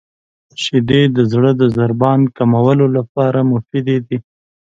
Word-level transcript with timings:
•شیدې 0.63 1.01
د 1.15 1.17
زړه 1.31 1.51
د 1.61 1.63
ضربان 1.77 2.19
کمولو 2.37 2.85
لپاره 2.97 3.39
مفیدې 3.51 3.97
دي. 4.07 4.17